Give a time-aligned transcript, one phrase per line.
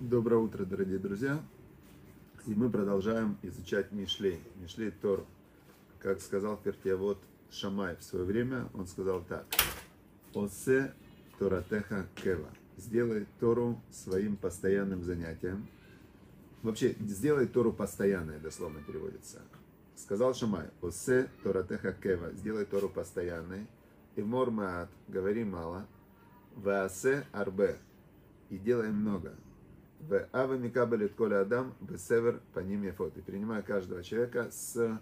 [0.00, 1.42] Доброе утро, дорогие друзья.
[2.46, 5.26] И мы продолжаем изучать Мишлей, Мишлей Тор.
[5.98, 7.18] Как сказал Пертиавод
[7.50, 9.44] Шамай в свое время, он сказал так.
[10.32, 10.94] Осе
[11.38, 12.48] Торатеха Кева.
[12.78, 15.68] Сделай Тору своим постоянным занятием.
[16.62, 19.42] Вообще, сделай Тору постоянной, дословно переводится.
[19.96, 22.32] Сказал Шамай, Осе Торатеха Кева.
[22.32, 23.66] Сделай Тору постоянной.
[24.16, 25.86] И мормаат, говори мало.
[26.56, 27.76] Ваасе арбе.
[28.48, 29.34] И делай много.
[30.00, 33.16] В Ава Микабелет Коля Адам в Север по ним Яфот.
[33.16, 35.00] И принимая каждого человека с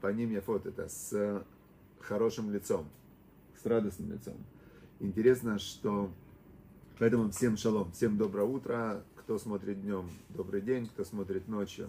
[0.00, 1.44] по ним Яфот, это с
[2.00, 2.88] хорошим лицом,
[3.62, 4.36] с радостным лицом.
[4.98, 6.10] Интересно, что
[6.98, 11.88] поэтому всем шалом, всем доброе утро, кто смотрит днем, добрый день, кто смотрит ночью,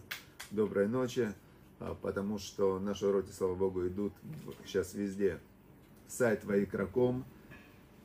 [0.52, 1.34] доброй ночи,
[1.80, 4.14] а, потому что наши уроки, слава Богу, идут
[4.66, 5.40] сейчас везде.
[6.08, 7.26] Сайт Ваикраком,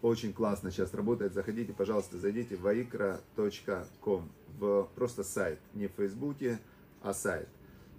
[0.01, 1.35] очень классно сейчас работает.
[1.35, 6.59] Заходите, пожалуйста, зайдите в vaikra.com, в просто сайт, не в Фейсбуке,
[7.03, 7.49] а сайт.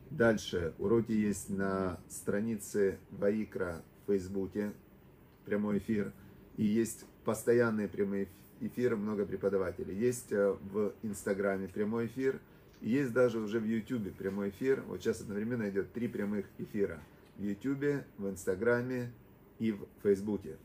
[0.09, 4.73] Дальше уроки есть на странице Ваикра в Фейсбуке,
[5.45, 6.11] прямой эфир.
[6.57, 8.27] И есть постоянные прямые
[8.59, 9.95] эфиры, много преподавателей.
[9.95, 12.39] Есть э, в Инстаграме прямой эфир.
[12.81, 14.83] Есть даже уже в Ютубе прямой эфир.
[14.88, 16.99] Вот сейчас одновременно идет три прямых эфира.
[17.38, 19.11] В Ютубе, в Инстаграме
[19.59, 20.57] и в Фейсбуке.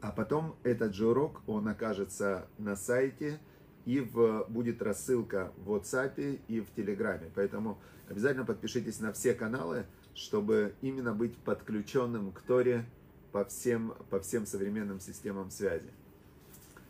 [0.00, 3.40] А потом этот же урок, он окажется на сайте
[3.84, 7.30] и в, будет рассылка в WhatsApp и в Телеграме.
[7.34, 12.84] Поэтому обязательно подпишитесь на все каналы, чтобы именно быть подключенным к Торе
[13.32, 15.90] по всем, по всем современным системам связи.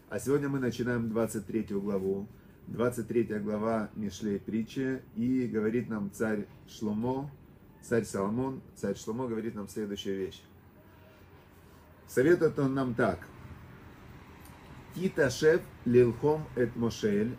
[0.08, 2.28] А сегодня мы начинаем 23 главу.
[2.68, 5.02] 23 глава Мишлей притчи.
[5.16, 7.30] И говорит нам царь Шломо,
[7.82, 10.42] царь Соломон, царь Шломо говорит нам следующую вещь.
[12.06, 13.18] Советует он нам так.
[14.94, 17.36] Киташев лилхом эт мошель,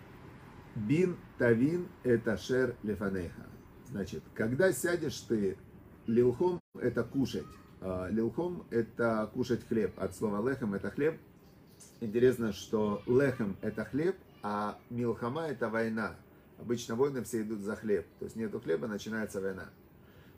[0.75, 3.45] бин тавин эт ашер лефанеха.
[3.89, 5.57] Значит, когда сядешь ты,
[6.05, 7.45] лилхом это кушать.
[7.79, 9.97] А, лилхом это кушать хлеб.
[9.97, 11.17] От слова лехем это хлеб.
[12.01, 16.15] Интересно, что лехем это хлеб, а милхама это война.
[16.59, 18.05] Обычно войны все идут за хлеб.
[18.19, 19.69] То есть нету хлеба, начинается война.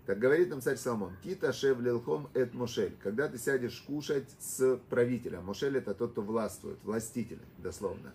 [0.07, 2.95] Так говорит нам царь Соломон, Кита шев лилхом эт мошель.
[3.03, 5.43] Когда ты сядешь кушать с правителем.
[5.43, 8.13] Мошель это тот, кто властвует, властитель, дословно.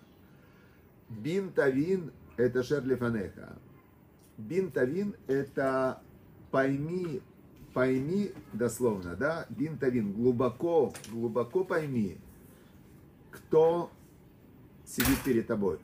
[1.10, 3.58] Бин тавин это шерлифанеха.
[4.38, 6.02] Бин тавин это
[6.50, 7.20] пойми,
[7.74, 9.44] пойми дословно, да?
[9.50, 12.16] Бин тавин, глубоко, глубоко пойми,
[13.30, 13.90] кто
[14.86, 15.78] сидит перед тобой.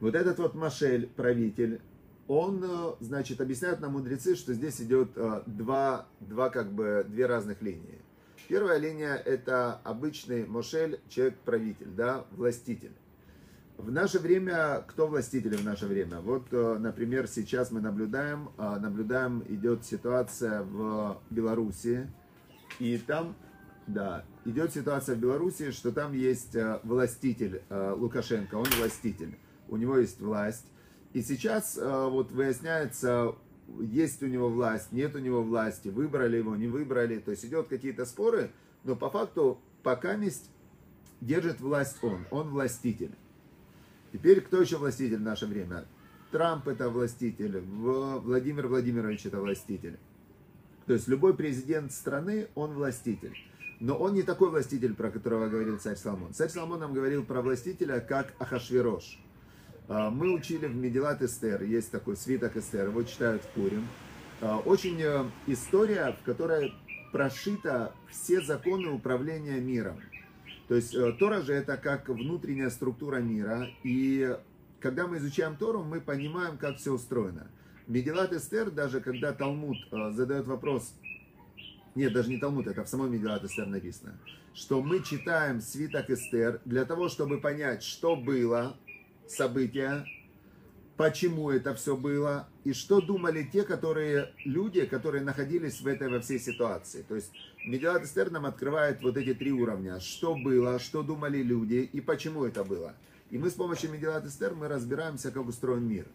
[0.00, 1.80] Вот этот вот Машель, правитель,
[2.28, 7.26] он, э, значит, объясняет нам мудрецы, что здесь идет э, два, два как бы, две
[7.26, 8.00] разных линии.
[8.48, 12.92] Первая линия– это обычный Мошель, человек-правитель, да, властитель.
[13.76, 16.20] В наше время, кто властители в наше время?
[16.20, 22.08] Вот, э, например, сейчас мы наблюдаем, наблюдаем, идет ситуация в Беларуси,
[22.80, 23.36] и там,
[23.86, 29.38] да, идет ситуация в Беларуси, что там есть властитель Лукашенко, он властитель,
[29.68, 30.66] у него есть власть,
[31.12, 33.34] и сейчас э, вот выясняется,
[33.80, 37.18] есть у него власть, нет у него власти, выбрали его, не выбрали.
[37.18, 38.50] То есть идет какие-то споры,
[38.84, 40.50] но по факту пока месть
[41.20, 43.12] держит власть он, он властитель.
[44.12, 45.86] Теперь кто еще властитель в наше время?
[46.30, 49.98] Трамп это властитель, Владимир Владимирович это властитель.
[50.86, 53.36] То есть любой президент страны, он властитель.
[53.80, 56.32] Но он не такой властитель, про которого говорил царь Соломон.
[56.32, 59.20] Царь Соломон нам говорил про властителя, как Ахашвирош.
[59.88, 63.86] А, мы учили в Медилат Эстер, есть такой свиток Эстер, его читают в Пурим.
[64.40, 66.74] А, очень э, история, в которой
[67.12, 70.00] прошита все законы управления миром.
[70.68, 74.36] То есть э, Тора же это как внутренняя структура мира, и
[74.80, 77.48] когда мы изучаем Тору, мы понимаем, как все устроено.
[77.86, 80.94] Медилат Эстер, даже когда Талмуд э, задает вопрос,
[81.94, 84.18] нет, даже не Талмуд, это в самой Медилат Эстер написано,
[84.52, 88.76] что мы читаем свиток Эстер для того, чтобы понять, что было,
[89.28, 90.04] события,
[90.96, 96.20] почему это все было, и что думали те, которые, люди, которые находились в этой во
[96.20, 97.04] всей ситуации.
[97.06, 97.30] То есть
[97.64, 100.00] Медиат Эстер нам открывает вот эти три уровня.
[100.00, 102.94] Что было, что думали люди и почему это было.
[103.30, 106.06] И мы с помощью Медиат Эстер мы разбираемся, как устроен мир.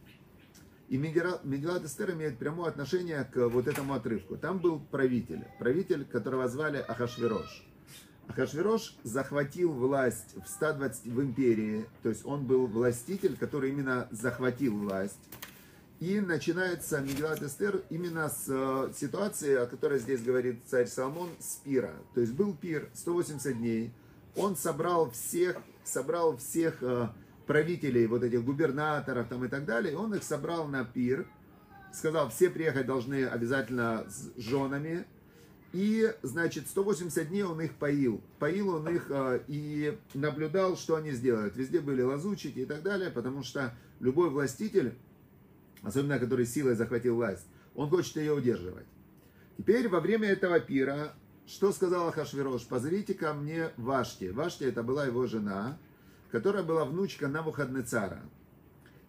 [0.89, 4.35] И Медилат Эстер имеет прямое отношение к вот этому отрывку.
[4.35, 7.63] Там был правитель, правитель, которого звали Ахашвирош.
[8.27, 14.77] Ахашвирош захватил власть в 120 в империи, то есть он был властитель, который именно захватил
[14.77, 15.19] власть.
[15.99, 21.57] И начинается Мегилат Эстер именно с э, ситуации, о которой здесь говорит царь Соломон, с
[21.57, 21.93] пира.
[22.15, 23.93] То есть был пир 180 дней,
[24.35, 27.09] он собрал всех, собрал всех э,
[27.45, 31.27] правителей, вот этих губернаторов там и так далее, он их собрал на пир,
[31.93, 35.05] сказал, все приехать должны обязательно с женами,
[35.73, 38.21] и, значит, 180 дней он их поил.
[38.39, 41.55] Поил он их э, и наблюдал, что они сделают.
[41.55, 44.93] Везде были лазучики и так далее, потому что любой властитель,
[45.81, 48.85] особенно который силой захватил власть, он хочет ее удерживать.
[49.57, 51.13] Теперь во время этого пира,
[51.47, 52.65] что сказал Ахашвирош?
[52.65, 54.25] Позовите ко мне Вашти.
[54.25, 55.77] Вашти это была его жена,
[56.31, 58.21] которая была внучка Навуходнецара.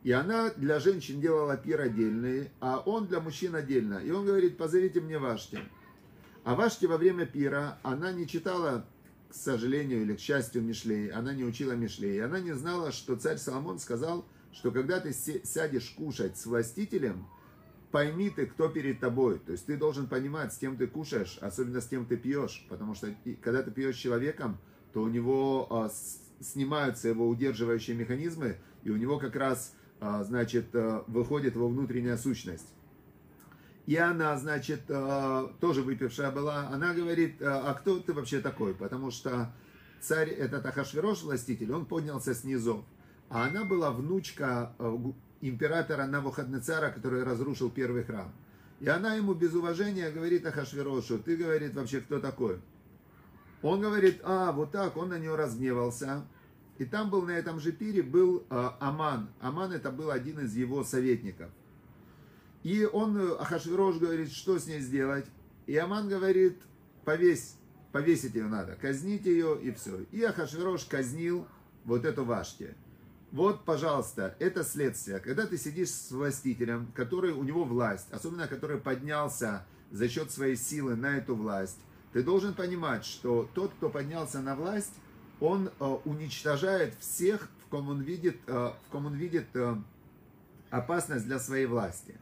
[0.02, 3.98] И она для женщин делала пир отдельный, а он для мужчин отдельно.
[3.98, 5.60] И он говорит, позовите мне Вашти.
[6.44, 8.84] А Вашти во время пира, она не читала,
[9.28, 12.22] к сожалению или к счастью, Мишлей, она не учила Мишлей.
[12.22, 17.26] Она не знала, что царь Соломон сказал, что когда ты сядешь кушать с властителем,
[17.92, 19.38] пойми ты, кто перед тобой.
[19.38, 22.66] То есть ты должен понимать, с кем ты кушаешь, особенно с кем ты пьешь.
[22.68, 24.58] Потому что когда ты пьешь с человеком,
[24.92, 25.90] то у него а,
[26.40, 32.16] снимаются его удерживающие механизмы, и у него как раз, а, значит, а, выходит его внутренняя
[32.16, 32.66] сущность.
[33.86, 38.74] И она, значит, э, тоже выпившая была, она говорит, «Э, а кто ты вообще такой?
[38.74, 39.52] Потому что
[40.00, 42.84] царь, этот Ахашвирош, властитель, он поднялся снизу.
[43.28, 44.96] А она была внучка э,
[45.40, 48.32] императора Навуходнецара, который разрушил первый храм.
[48.78, 52.60] И она ему без уважения говорит Ахашвирошу, ты, говорит, вообще кто такой?
[53.62, 56.24] Он говорит, а, вот так, он на нее разгневался.
[56.78, 59.28] И там был на этом же пире был Аман.
[59.40, 61.48] Аман это был один из его советников.
[62.62, 65.26] И он, э, Ахашвирош говорит, что с ней сделать.
[65.66, 66.60] И Аман говорит,
[67.04, 67.56] повесь,
[67.92, 70.00] повесить ее надо, казнить ее и все.
[70.12, 71.46] И Ахашвирош казнил
[71.84, 72.74] вот эту Вашти.
[73.32, 75.18] Вот, пожалуйста, это следствие.
[75.18, 80.56] Когда ты сидишь с властителем, который у него власть, особенно который поднялся за счет своей
[80.56, 81.78] силы на эту власть,
[82.12, 84.92] ты должен понимать, что тот, кто поднялся на власть,
[85.40, 89.76] он э, уничтожает всех, в ком он видит, э, в ком он видит э,
[90.70, 92.14] опасность для своей власти.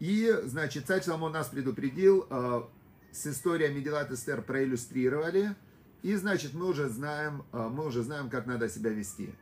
[0.00, 2.62] И, значит, царь Соломон нас предупредил, э,
[3.10, 5.56] с историей Медилат Эстер проиллюстрировали,
[6.02, 9.34] и, значит, мы уже знаем, э, мы уже знаем, как надо себя вести.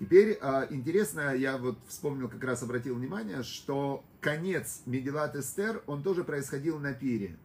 [0.00, 6.02] Теперь э, интересно, я вот вспомнил, как раз обратил внимание, что конец Медилат Эстер, он
[6.02, 7.38] тоже происходил на пире.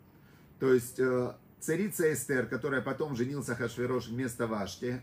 [0.59, 0.99] То есть
[1.59, 5.01] царица Эстер, которая потом женился Хашверош вместо Вашти,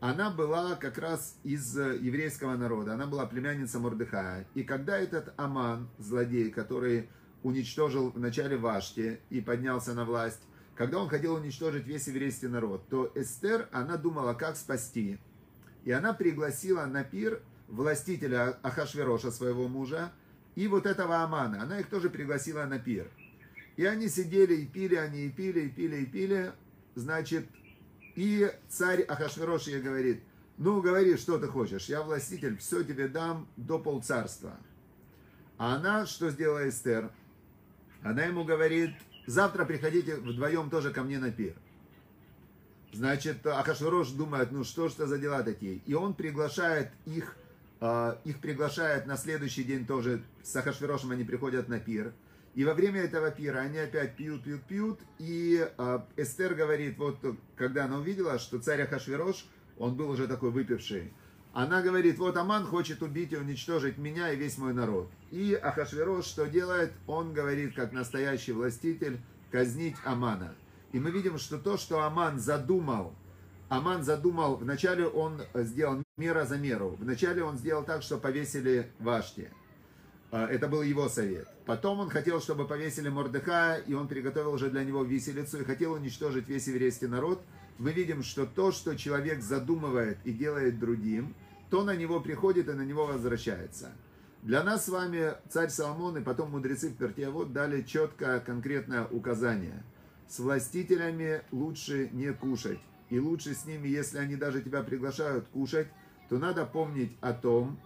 [0.00, 4.46] она была как раз из э, еврейского народа, она была племянница Мордыхая.
[4.54, 7.08] И когда этот Аман, злодей, который
[7.42, 10.40] уничтожил в начале Вашти и поднялся на власть,
[10.74, 15.18] когда он хотел уничтожить весь еврейский народ, то Эстер, она думала, как спасти.
[15.84, 20.12] И она пригласила на пир властителя Ахашвероша, своего мужа,
[20.54, 21.62] и вот этого Амана.
[21.62, 23.10] Она их тоже пригласила на пир.
[23.76, 26.52] И они сидели и пили, они и пили, и пили, и пили.
[26.94, 27.46] Значит,
[28.14, 30.22] и царь Ахашверош ей говорит,
[30.56, 34.56] ну, говори, что ты хочешь, я властитель, все тебе дам до полцарства.
[35.58, 37.10] А она, что сделала Эстер?
[38.02, 38.90] Она ему говорит,
[39.26, 41.54] завтра приходите вдвоем тоже ко мне на пир.
[42.92, 45.80] Значит, Ахашверош думает, ну что ж это за дела такие?
[45.86, 47.36] И он приглашает их,
[47.80, 52.12] а, их приглашает на следующий день тоже, с Ахашверошем они приходят на пир.
[52.54, 55.00] И во время этого пира они опять пьют, пьют, пьют.
[55.18, 57.18] И э, Эстер говорит, вот
[57.56, 59.46] когда она увидела, что царь Ахашвирош,
[59.76, 61.12] он был уже такой выпивший,
[61.52, 65.10] она говорит, вот Аман хочет убить и уничтожить меня и весь мой народ.
[65.30, 66.92] И Ахашвирош что делает?
[67.06, 70.54] Он говорит, как настоящий властитель, казнить Амана.
[70.92, 73.14] И мы видим, что то, что Аман задумал,
[73.68, 76.96] Аман задумал, вначале он сделал мера за меру.
[77.00, 79.50] Вначале он сделал так, что повесили Вашти.
[80.36, 81.46] А, это был его совет.
[81.64, 85.92] Потом он хотел, чтобы повесили Мордыхая, и он приготовил уже для него виселицу и хотел
[85.92, 87.40] уничтожить весь еврейский народ.
[87.78, 91.36] Мы видим, что то, что человек задумывает и делает другим,
[91.70, 93.92] то на него приходит и на него возвращается.
[94.42, 99.84] Для нас с вами царь Соломон и потом мудрецы в Пертиавод дали четкое, конкретное указание.
[100.26, 102.80] С властителями лучше не кушать.
[103.08, 105.86] И лучше с ними, если они даже тебя приглашают кушать,
[106.28, 107.78] то надо помнить о том,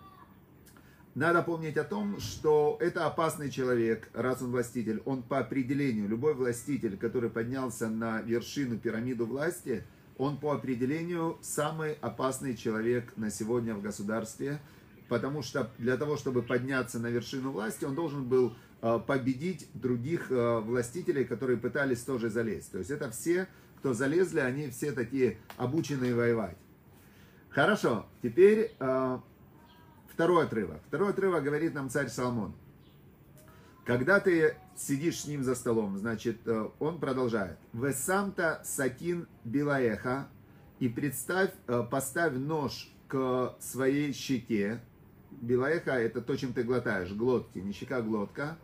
[1.19, 5.03] надо помнить о том, что это опасный человек, раз он властитель.
[5.05, 9.83] Он по определению, любой властитель, который поднялся на вершину пирамиду власти,
[10.17, 14.61] он по определению самый опасный человек на сегодня в государстве,
[15.09, 20.31] потому что для того, чтобы подняться на вершину власти, он должен был э, победить других
[20.31, 22.71] э, властителей, которые пытались тоже залезть.
[22.71, 23.49] То есть это все,
[23.79, 26.57] кто залезли, они все такие обученные воевать.
[27.51, 29.19] Хорошо, теперь э,
[30.19, 30.81] Второй отрывок.
[30.89, 32.53] Второй отрывок говорит нам царь Соломон.
[33.85, 37.57] Когда ты сидишь с ним за столом, значит, э, он продолжает.
[37.73, 40.27] Весамта сатин билаеха
[40.81, 44.81] и представь, э, поставь нож к своей щеке.
[45.31, 48.59] Билаеха– это то, чем ты глотаешь, глотки, не щека, глотка.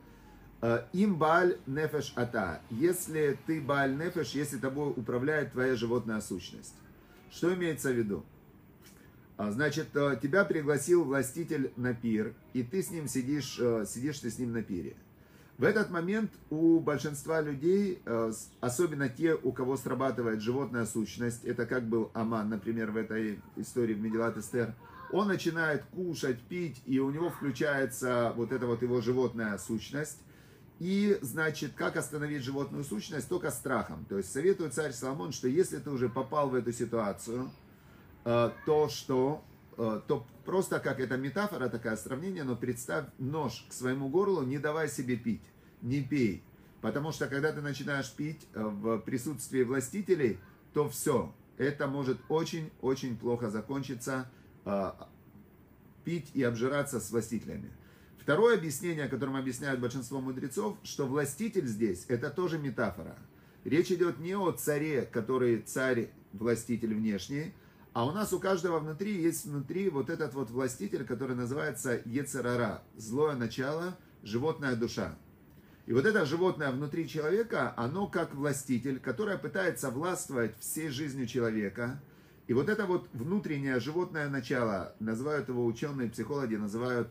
[0.60, 2.62] Э, им баль нефеш ата.
[2.68, 6.74] Если ты баль нефеш, если тобой управляет твоя животная сущность.
[7.30, 8.24] Что имеется в виду?
[9.36, 14.20] А, значит, э, тебя пригласил властитель на пир, и ты с ним сидишь, э, сидишь
[14.20, 14.94] ты с ним на пире.
[15.58, 21.66] В этот момент у большинства людей, э, особенно те, у кого срабатывает животная сущность, это
[21.66, 24.74] как был Аман, например, в этой истории в Медилат Эстер,
[25.10, 30.18] он начинает кушать, пить, и у него включается вот эта вот его животная сущность.
[30.80, 33.28] И, значит, как остановить животную сущность?
[33.28, 34.04] Только страхом.
[34.08, 37.48] То есть советует царь Соломон, что если ты уже попал в эту ситуацию,
[38.24, 39.44] то что
[39.76, 44.58] Э, то просто как это метафора, такое сравнение, но представь нож к своему горлу, не
[44.58, 45.42] давай себе пить,
[45.82, 46.42] не пей.
[46.80, 50.38] Потому что когда ты начинаешь пить э, в присутствии властителей,
[50.72, 54.30] то все, это может очень-очень плохо закончиться,
[54.64, 54.92] э,
[56.04, 57.70] пить и обжираться с властителями.
[58.20, 63.18] Второе объяснение, которым объясняют большинство мудрецов, что властитель здесь, это тоже метафора.
[63.64, 67.54] Речь идет не о царе, который царь, властитель внешний,
[67.94, 72.82] а у нас у каждого внутри есть внутри вот этот вот властитель, который называется Ецерара,
[72.96, 75.16] злое начало, животная душа.
[75.86, 82.02] И вот это животное внутри человека, оно как властитель, которое пытается властвовать всей жизнью человека.
[82.48, 87.08] И вот это вот внутреннее животное начало, называют его ученые психологи, называют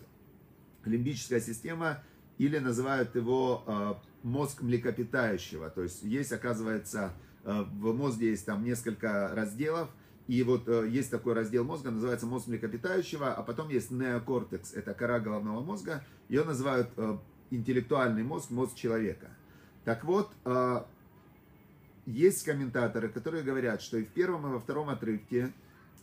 [0.84, 2.04] лимбическая система,
[2.38, 5.70] или называют его э, мозг млекопитающего.
[5.70, 7.14] То есть есть, оказывается,
[7.46, 9.88] э, в мозге есть там несколько разделов–
[10.28, 14.94] и вот э, есть такой раздел мозга, называется мозг млекопитающего, а потом есть неокортекс, это
[14.94, 16.04] кора головного мозга.
[16.30, 17.18] Ее называют э,
[17.52, 19.28] интеллектуальный мозг, мозг человека.
[19.84, 20.84] Так вот, э,
[22.06, 25.52] есть комментаторы, которые говорят, что и в первом, и во втором отрывке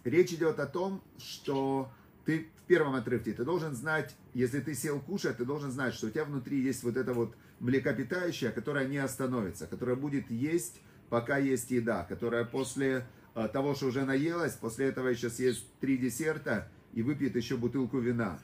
[0.05, 1.91] речь идет о том, что
[2.25, 6.07] ты в первом отрывке, ты должен знать, если ты сел кушать, ты должен знать, что
[6.07, 11.39] у тебя внутри есть вот это вот млекопитающее, которое не остановится, которое будет есть, пока
[11.39, 17.03] есть еда, которое после того, что уже наелась, после этого еще съест три десерта и
[17.03, 18.39] выпьет еще бутылку вина.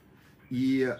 [0.50, 0.95] И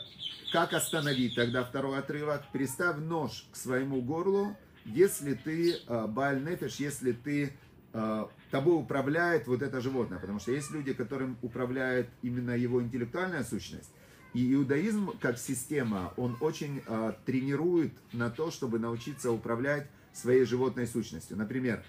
[0.53, 2.43] как остановить тогда второй отрывок?
[2.53, 6.43] Приставь нож к своему горлу, если ты а, баль
[6.79, 7.53] если ты
[7.93, 10.19] а, тобой управляет вот это животное.
[10.19, 13.91] Потому что есть люди, которым управляет именно его интеллектуальная сущность.
[14.35, 16.83] И иудаизм как система, он очень
[17.25, 21.39] тренирует на то, чтобы научиться управлять своей животной сущностью.
[21.39, 21.83] Например,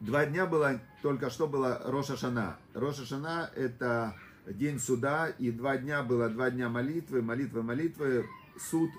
[0.00, 2.58] Два дня было, только что было Роша Шана.
[2.74, 4.14] Роша Шана это
[4.46, 8.26] день суда, и два дня было два дня молитвы, молитвы, молитвы,
[8.58, 8.90] суд.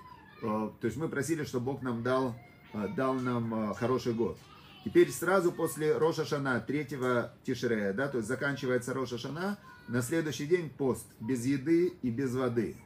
[0.42, 2.34] Э, то есть мы просили, чтобы Бог нам дал,
[2.72, 4.38] э, дал нам э, хороший год.
[4.84, 10.46] Теперь сразу после Роша Шана, третьего Тишрея, да, то есть заканчивается Роша Шана, на следующий
[10.46, 12.76] день пост, без еды и без воды.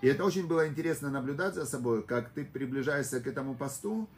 [0.00, 4.08] И это очень было интересно наблюдать за собой, как ты приближаешься к этому посту,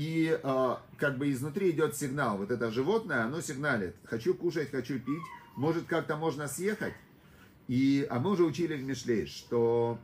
[0.00, 2.38] и э, как бы изнутри идет сигнал.
[2.38, 3.94] Вот это животное, оно сигналит.
[4.04, 5.22] Хочу кушать, хочу пить.
[5.56, 6.94] Может, как-то можно съехать.
[7.68, 9.98] И, а мы уже учили в Мишлей, что,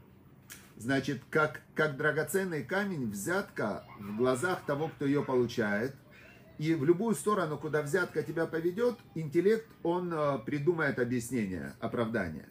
[0.76, 5.95] значит, как, как драгоценный камень, взятка в глазах того, кто ее получает.
[6.59, 12.50] И в любую сторону, куда взятка тебя поведет, интеллект, он э, придумает объяснение, оправдание.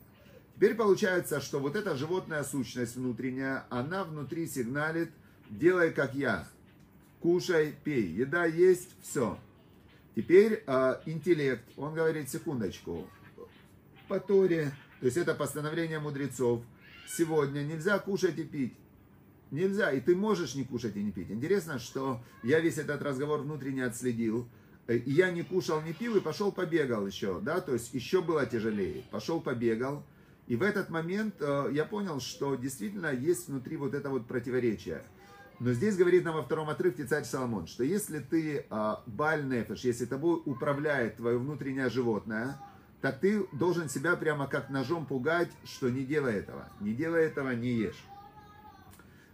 [0.56, 5.12] Теперь получается, что вот эта животная сущность внутренняя, она внутри сигналит,
[5.48, 6.48] делай как я,
[7.26, 8.06] кушай, пей.
[8.06, 9.40] Еда есть, все.
[10.16, 13.08] Теперь э, интеллект, он говорит, секундочку,
[14.08, 16.62] по Торе, то есть это постановление мудрецов,
[17.08, 18.76] сегодня нельзя кушать и пить.
[19.50, 21.32] Нельзя, и ты можешь не кушать и не пить.
[21.32, 24.48] Интересно, что я весь этот разговор внутренне отследил,
[24.88, 28.46] и я не кушал, не пил, и пошел побегал еще, да, то есть еще было
[28.46, 29.04] тяжелее.
[29.10, 30.06] Пошел побегал,
[30.46, 35.02] и в этот момент э, я понял, что действительно есть внутри вот это вот противоречие–
[35.60, 39.82] но здесь говорит нам во втором отрывке царь Соломон, что если ты а, баль нефеш,
[39.82, 42.58] если тобой управляет твое внутреннее животное,
[43.02, 47.52] так ты должен себя прямо как ножом пугать, что не делай этого, не делай этого,
[47.52, 48.04] не ешь.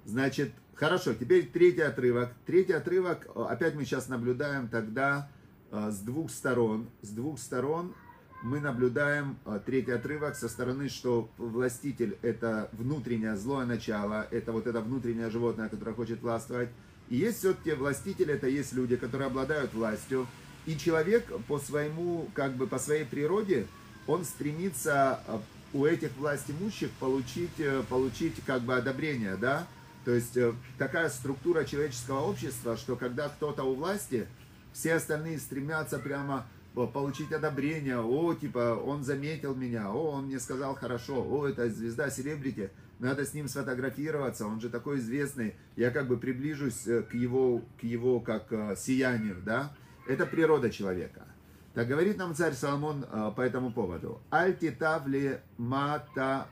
[0.05, 2.33] Значит, хорошо, теперь третий отрывок.
[2.45, 5.29] Третий отрывок, опять мы сейчас наблюдаем тогда
[5.71, 7.95] а, с двух сторон, с двух сторон
[8.41, 14.67] мы наблюдаем а, третий отрывок со стороны, что властитель это внутреннее злое начало, это вот
[14.67, 16.69] это внутреннее животное, которое хочет властвовать.
[17.09, 20.27] И есть все-таки властитель, это есть люди, которые обладают властью.
[20.65, 23.67] И человек по своему, как бы по своей природе,
[24.07, 25.41] он стремится а,
[25.73, 29.67] у этих власть имущих получить, э, получить как бы одобрение, да?
[30.03, 34.27] То есть э, такая структура человеческого общества, что когда кто-то у власти,
[34.73, 40.75] все остальные стремятся прямо получить одобрение, о, типа, он заметил меня, о, он мне сказал
[40.75, 46.07] хорошо, о, это звезда селебрити, надо с ним сфотографироваться, он же такой известный, я как
[46.07, 49.73] бы приближусь э, к его, к его как э, сиянию, да,
[50.07, 51.25] это природа человека.
[51.73, 54.21] Так говорит нам царь Соломон э, по этому поводу.
[54.29, 56.47] Альтитавли мата,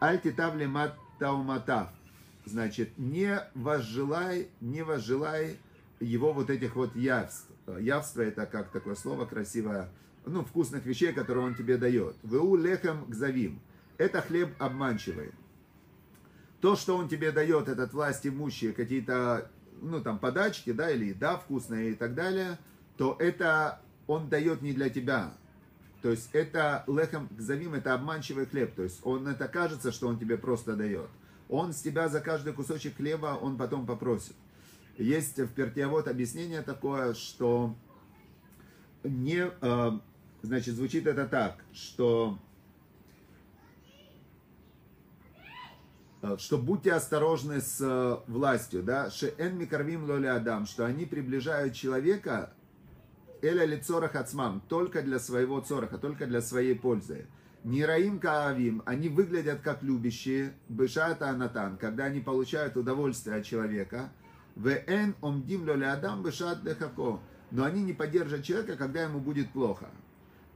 [0.00, 1.88] альтитавли матауматав.
[2.46, 5.58] Значит, не возжелай, не возжелай
[6.00, 7.48] его вот этих вот явств.
[7.66, 9.90] Явство это как такое слово красивое,
[10.26, 12.16] ну, вкусных вещей, которые он тебе дает.
[12.22, 13.60] Веу лехем гзавим.
[13.98, 15.32] Это хлеб обманчивый.
[16.60, 19.50] То, что он тебе дает, этот власть имущие, какие-то,
[19.82, 22.58] ну, там, подачки, да, или еда вкусная и так далее,
[22.96, 25.34] то это он дает не для тебя.
[26.02, 28.74] То есть это лехем гзавим, это обманчивый хлеб.
[28.74, 31.08] То есть он это кажется, что он тебе просто дает.
[31.48, 34.34] Он с тебя за каждый кусочек хлеба, он потом попросит.
[34.96, 37.74] Есть в Пертиавод объяснение такое, что
[39.02, 39.90] не, э,
[40.42, 42.38] значит, звучит это так, что
[46.22, 51.74] э, что будьте осторожны с э, властью, да, шеэн микарвим лоли адам, что они приближают
[51.74, 52.52] человека
[53.42, 57.26] эля ли цорах ацмам, только для своего цораха, только для своей пользы.
[57.64, 64.12] Нираим каавим, они выглядят как любящие, бешата анатан, когда они получают удовольствие от человека–
[64.56, 67.20] Вен омдим адам бешат дехако.
[67.50, 69.88] Но они не поддержат человека, когда ему будет плохо.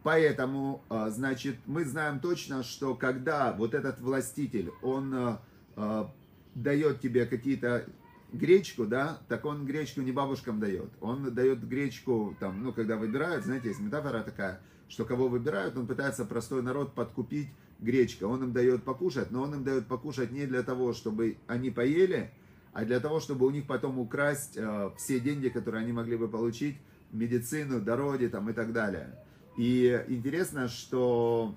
[0.03, 5.43] Поэтому, а, значит, мы знаем точно, что когда вот этот властитель, он а,
[5.77, 6.13] а,
[6.55, 7.85] дает тебе какие-то
[8.33, 10.91] гречку, да, так он гречку не бабушкам дает.
[11.01, 15.87] Он дает гречку, там, ну, когда выбирают, знаете, есть метафора такая, что кого выбирают, он
[15.87, 17.49] пытается простой народ подкупить
[17.81, 18.25] гречка.
[18.25, 22.33] Он им дает покушать, но он им дает покушать не для того, чтобы они поели,
[22.73, 26.29] а для того, чтобы у них потом украсть э, все деньги, которые они могли бы
[26.29, 26.77] получить,
[27.13, 29.15] медицину, дороги там и так далее.
[29.57, 31.55] И интересно, что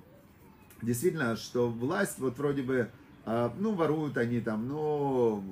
[0.81, 2.89] действительно, что власть вот вроде бы,
[3.25, 5.43] э, ну, воруют они там, ну,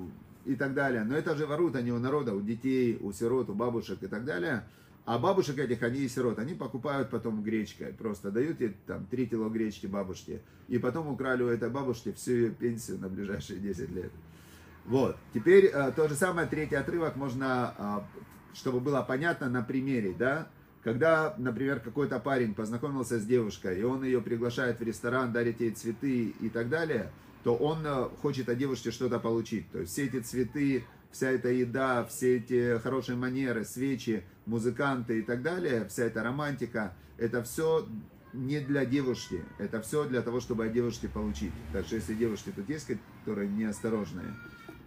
[0.44, 1.04] и так далее.
[1.04, 4.24] Но это же воруют они у народа, у детей, у сирот, у бабушек и так
[4.24, 4.64] далее.
[5.04, 7.92] А бабушек этих, они и сирот, они покупают потом гречкой.
[7.92, 10.40] Просто дают ей там 3 кило гречки бабушке.
[10.68, 14.12] И потом украли у этой бабушки всю ее пенсию на ближайшие 10 лет.
[14.84, 15.16] Вот.
[15.34, 20.48] Теперь э, то же самое, третий отрывок можно, э, чтобы было понятно на примере, да,
[20.82, 25.72] когда, например, какой-то парень познакомился с девушкой, и он ее приглашает в ресторан, дарит ей
[25.72, 27.10] цветы и так далее,
[27.44, 29.70] то он э, хочет от девушки что-то получить.
[29.70, 35.22] То есть все эти цветы, вся эта еда, все эти хорошие манеры, свечи, музыканты и
[35.22, 37.86] так далее, вся эта романтика, это все
[38.32, 41.52] не для девушки, это все для того, чтобы от девушки получить.
[41.72, 42.88] Так что если девушки тут есть,
[43.24, 44.34] которые неосторожные,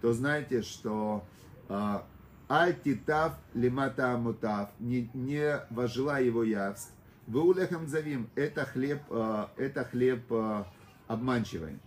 [0.04, 1.24] то знайте, что
[1.66, 2.04] а,
[2.50, 6.92] Аль-Титав лимата амутав, не, не вожила его явств.
[7.26, 10.66] Вы улехам завим, это хлеб, а, это хлеб а,
[11.06, 11.78] обманчивый.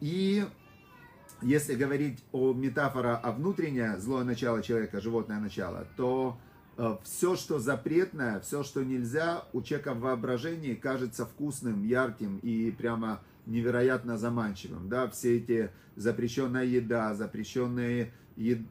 [0.00, 0.44] И
[1.40, 6.38] если говорить о метафора о внутреннее злое начало человека, животное начало, то
[7.04, 13.20] все, что запретное, все, что нельзя, у человека в воображении кажется вкусным, ярким и прямо
[13.46, 14.88] невероятно заманчивым.
[14.88, 15.08] Да?
[15.08, 18.12] Все эти запрещенная еда, запрещенные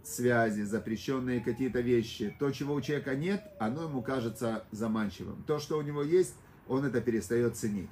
[0.03, 2.35] связи, запрещенные какие-то вещи.
[2.39, 5.43] То, чего у человека нет, оно ему кажется заманчивым.
[5.43, 6.35] То, что у него есть,
[6.67, 7.89] он это перестает ценить.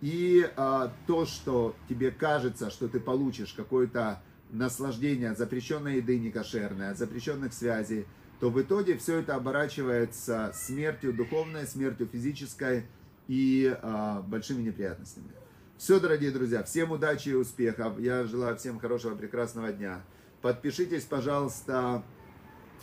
[0.00, 6.90] И а, то, что тебе кажется, что ты получишь какое-то наслаждение от запрещенной еды некошерной,
[6.90, 8.06] от запрещенных связей,
[8.40, 12.84] то в итоге все это оборачивается смертью духовной, смертью физической
[13.28, 15.30] и а, большими неприятностями.
[15.78, 18.00] Все, дорогие друзья, всем удачи и успехов.
[18.00, 20.00] Я желаю всем хорошего, прекрасного дня.
[20.40, 22.02] Подпишитесь, пожалуйста,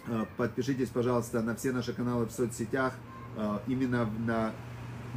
[0.05, 2.93] э, подпишитесь, пожалуйста, на все наши каналы в соцсетях,
[3.35, 4.51] э, именно на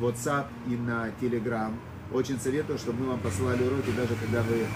[0.01, 1.75] WhatsApp и на Telegram.
[2.13, 4.67] Очень советую, чтобы мы вам посылали уроки, даже когда вы э,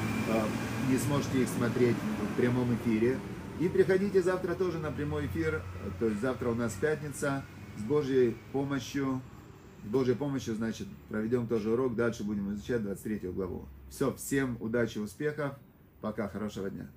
[0.90, 3.18] не сможете их смотреть в прямом эфире.
[3.60, 5.62] И приходите завтра тоже на прямой эфир,
[5.98, 7.44] то есть завтра у нас пятница,
[7.78, 9.22] с Божьей помощью
[9.84, 13.66] Божьей помощью, значит, проведем тоже урок, дальше будем изучать 23 главу.
[13.88, 15.56] Все, всем удачи, успехов,
[16.00, 16.88] пока, хорошего дня.